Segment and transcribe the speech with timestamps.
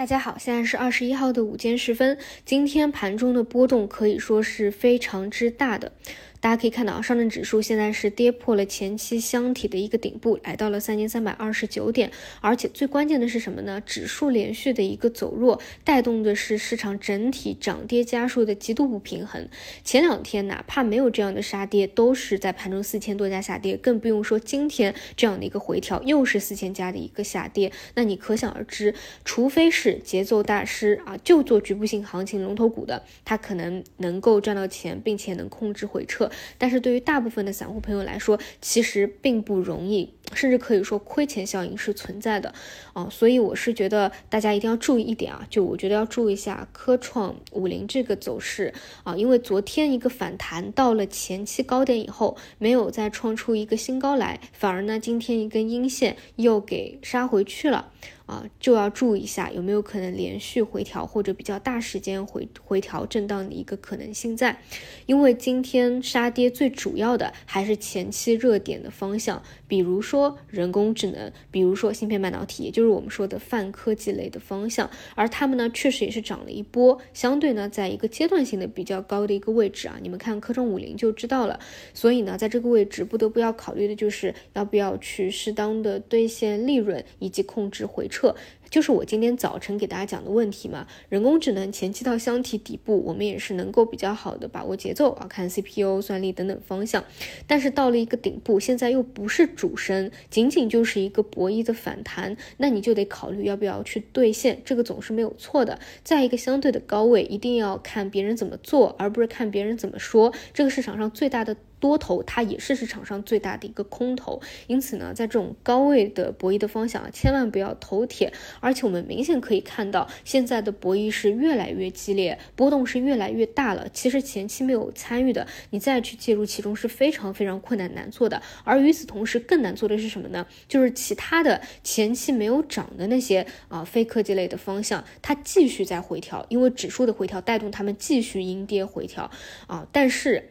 [0.00, 2.16] 大家好，现在是二十一号的午间时分。
[2.46, 5.92] 今天盘中的波动可以说是非常之大的。
[6.40, 12.10] 大家可以看到，上证指数现在是跌破了前期箱体的一个顶部，来到了三千三百二十九点。
[12.40, 13.80] 而且最关键的是什么呢？
[13.84, 19.48] 指数连续的一个走弱，带动的是市场整体涨跌家数的极度不平衡。
[19.84, 27.70] 前两天哪怕没有这样的杀跌，都是在盘中四千多家下跌，更不用说今天这样的一个回调，又是四千家的一个下跌。
[27.94, 28.94] 那你可想而知，
[29.26, 36.29] 除非是节奏大师啊，就做局部性行情龙头股的，他可能能够赚到钱，并且能控制回撤。
[36.58, 42.54] 但是对于大部分的散户朋友来说，其实并不容易，甚至可以说亏钱效应是存在的
[42.92, 43.08] 啊。
[43.10, 48.72] 所以我是觉得大家一定要注意一点啊，就我觉得要注意一下科创五零这个走势
[49.04, 57.90] 啊，因为昨天一个反弹到了前期高点以后，没有再创出一个新高来，反而呢今天一根阴线又给杀回去了。
[58.26, 64.62] 啊，就要注意一下有没有可能连续回调或者比较大时间回回调震荡的一个可能性在，
[65.06, 81.58] 因为今天杀跌最主要的还是前期热点的方向，比如说人工智能，比如说芯片半导体，也就是我们说的泛科技类的方向，而他们呢确实也是涨了一波，相对呢在一个阶段性的比较高的一个位置啊，你们看科创五零就知道了，
[81.94, 88.34] 所以呢在这个位置不得不要考虑的就是要不要去适当的兑现利润以及控制回撤。
[88.70, 97.04] 就是我今天早晨给大家讲的问题嘛，人工智能前期到箱体底部，我们也是能够比较好的把握节奏啊，看 CPU 算力等等方向。
[97.46, 105.80] 但是到了一个顶部，现在又不是主升，仅仅就是一个博弈的反弹，那你就得考虑要不要去兑现，这个总是没有错的。
[106.04, 110.32] 在一个相对的高位，一定要看别人怎么做，而不是看别人怎么说。
[110.54, 111.56] 这个市场上最大的。
[111.80, 118.32] 多头它也是市场上最大的一个空头，因此呢，在这种高位的博弈的方向啊，千万不要投铁。
[118.60, 123.88] 而且我们明显可以看到，现在的博弈是越来越激烈，波动是越来越大了。
[123.92, 128.42] 其实前期没有参与的，你再去介入其中是非常非常困难难做的。
[128.62, 130.46] 而与此同时，更难做的是什么呢？
[130.68, 139.30] 就是其他的前期没有涨的那些啊非科技类的方向，它继续在回调，因为指数的回调带动它们继续阴跌回调
[139.66, 140.50] 啊，但是。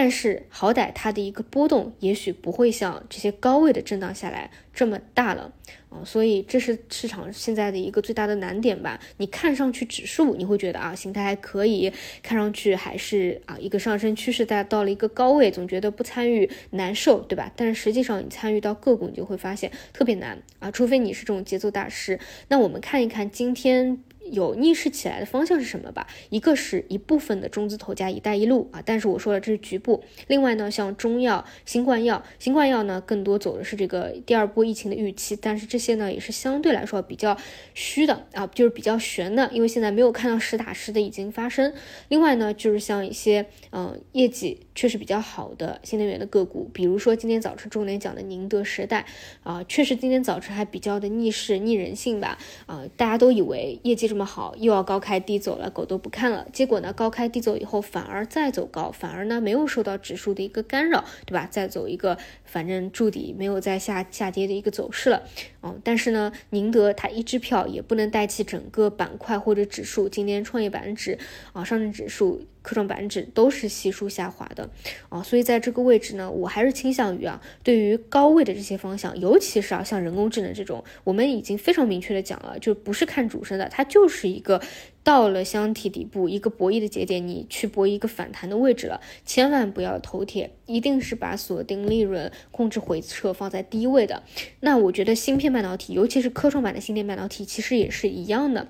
[0.00, 5.52] 但是好歹它的一个波动也许不会像这些高位的震荡下来这么大了
[5.88, 9.00] 啊，所以这是市场现在的一个最大的难点吧。
[9.16, 11.92] 你看上去指数你会觉得啊形态还可以，
[12.22, 17.50] 看上去还是啊一个上升趋势，大家到了一个高位，总觉得不参与难受，对吧？
[17.56, 22.20] 但是实际上你参与到个股，你就会发现特别难啊，除非你是这种节奏大师。
[22.46, 23.98] 那我们看一看今天。
[24.32, 26.06] 有逆势起来的方向是什么吧？
[26.30, 30.04] 一个是一部分的中资投加“一带一路”啊，但是我说了这是局部。
[30.26, 37.36] 另外呢，像中药、新冠药、新冠药呢，更多走的是这个第二波疫情的预期，但是这些呢也是相对来说比较
[37.74, 41.72] 虚的啊，就是比较悬的，因为现在没有看到实打实的已经发生。
[42.08, 49.06] 另外呢，就是像一些嗯业绩确实比较好的新能源的个股，比如说今天早晨重点讲的宁德时代
[49.42, 54.17] 啊，确实今天早晨还比较的逆势逆人性吧啊，大家都以为业绩这么。
[54.18, 56.44] 那么好，又要高开低走了，狗都不看了。
[56.52, 61.46] 结果呢，高开低走以后，反而再走高，反而呢没有受到指数的一个干扰，对吧？
[61.48, 65.22] 再走一个，反正筑底没有再下下跌的一个走势了。
[65.62, 70.08] 嗯，但是呢，宁德它一支票也不能代替整个板块或者指数。
[70.08, 71.18] 今天创业板指
[71.52, 72.42] 啊，上证指数。
[72.60, 74.68] 科创板指都是悉数下滑的
[75.08, 84.60] 啊，所以在这个位置呢，我还是倾向于啊，对于高位的这些方向，尤其是啊像人工智能这种，我们已经非常明确的讲了，就不是看主升的，它就是一个
[85.04, 94.22] 到了箱体底部一个博弈的节点，你去博一个反弹的位置了，千万不要头铁，一定是把锁定利润、控制回撤放在第一位的。
[94.60, 98.68] 那我觉得芯片半导体，尤其是科创板的芯片半导体，其实也是一样的。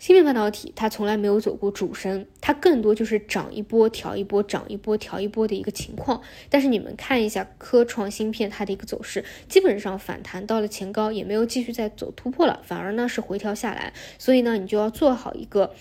[0.00, 6.22] 芯片半导体它从来没有走过主升，它更多就是涨一波调一波，涨一波调一波的一个情况。
[6.48, 13.92] 但是你们看一下科创芯片它的一个走势，基本上反弹到了前高，也没有继续再走突破了，反而呢是回调下来。
[14.18, 15.74] 所以呢，你就要做好一个。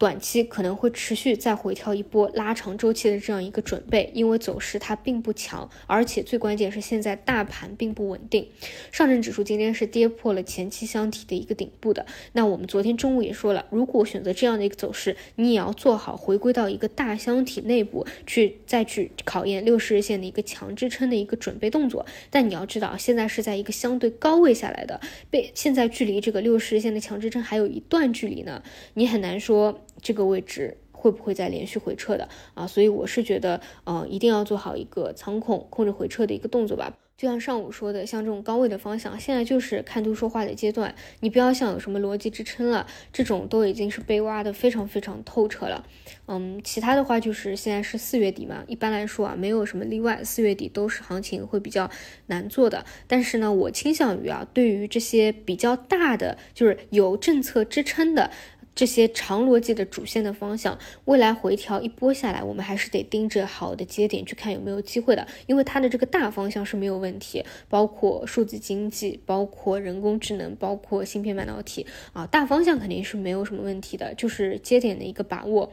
[0.00, 8.48] 短期可能会持续再回调一波拉长周期的这样一个准备，因为走势它并不强，而且最关键是现在大盘并不稳定。
[8.90, 12.06] 上证指数今天是跌破了前期箱体的一个顶部的。
[12.32, 22.06] 那我们昨天中午也说了，如果选择这样的一个走势，你也要做好回归到一个大箱体内部去，再去考验六十日线的一个强支撑的一个准备动作。
[22.30, 24.98] 但你要知道，现在是在一个相对高位下来的，
[25.30, 28.62] 被现在距离这个六十日线的强支撑还有一段距离呢，
[28.94, 29.78] 你很难说。
[30.02, 32.66] 这个位置会不会再连续回撤的啊？
[32.66, 36.96] 所以我是觉得，嗯，一定要做好一个仓控控制回撤的一个动作吧。
[37.16, 45.86] 就像上午说的，像这种高位的方向，现在就是看图说话的阶段，你不要想有什么逻辑支撑了，这种都已经是被挖的非常非常透彻了。
[46.28, 51.90] 嗯，其他的话就是现在是四月底嘛，一般来说啊，没有什么例外，四月底都是行情会比较
[52.28, 52.86] 难做的。
[53.06, 58.30] 但是呢，我倾向于啊，对于这些比较大的，就是有政策支撑的。
[58.74, 75.70] 这些长逻辑的主线的方向，未来回调一波下来，我们还是得盯着好的节点去看有没有机会的，因为它的这个大方向是没有问题，包括数字经济，包括人工智能，包括芯片半导体啊，大方向肯定是没有什么问题的，就是节点的一个把握，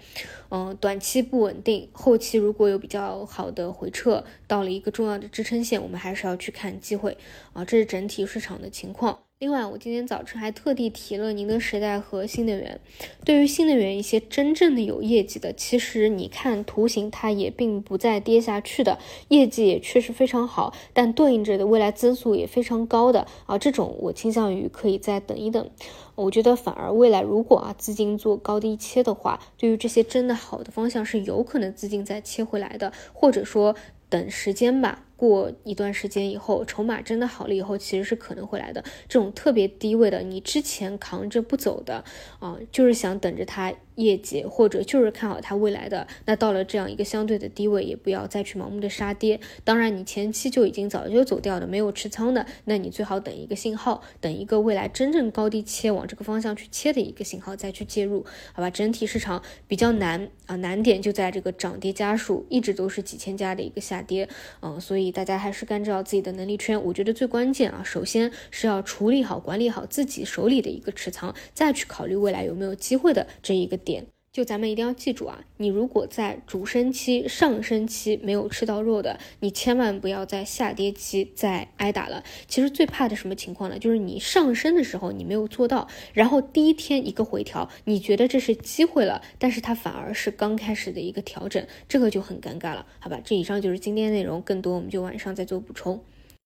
[0.49, 7.17] 嗯，短期不稳定，后期如果有比较好的回撤，到了一个重要的支撑线，我们还是要去看机会
[7.53, 9.26] 啊，这是整体市场的情况。
[9.39, 12.79] 另外，我今天早晨还特地提了宁德时代和新能源。
[13.23, 18.97] 对于新能源一些真正的有业绩的，其实你看图形，它也并不再跌下去的，
[19.27, 25.69] 业绩也确实非常好，但对应着的未来增速也非常高的啊，这种我倾向于可以再等一等。
[26.15, 33.75] 我觉得反而未来如果啊资金做高低切的话，对于这些真的好的方向是有可能资金再切回来的，或者说
[34.09, 35.03] 等时间吧。
[35.17, 38.81] 过一段时间以后，筹码真的好了以后，其实是可能会来的。
[39.09, 42.05] 这种特别低位的，你之前扛着不走的
[42.39, 43.73] 啊，就是想等着它。
[43.97, 49.39] 业绩或者就是看好它未来的，那到了这样一个相对的低位，也不要再去盲目的杀跌。
[49.63, 58.23] 当然，你前期就已经早就走掉的，没有持仓的，那你最好等一个信号，等一个未来真正高低切往这个方向去切的一个信号再去介入，
[58.53, 58.69] 好吧？
[58.69, 64.29] 整体市场比较难啊，难点就在这个涨跌家数一直都是几千家的一个下跌，
[64.61, 66.83] 嗯，所以大家还是干照自己的能力圈。
[66.83, 73.77] 我觉得最关键啊，首先是要处理好、管理好自己手里的一个持仓，再去考虑未来有没有机会的这一个。
[73.87, 74.05] 点
[74.37, 75.43] 就咱们一定要记住啊！
[75.57, 82.23] 你如果在主升期、上升期没有吃到肉的，你千万不要在下跌期再挨打了。
[82.47, 83.79] 其实最怕的什么情况呢？
[83.79, 93.19] 就是你上升的时候你没有做到，然后第一天一个回调，你觉得这是机会了，但是它反而是刚开始的一个调整，这个就很尴尬了，好吧？
[93.25, 95.99] 这以上就是今天内容，更多我们就晚上再做补充。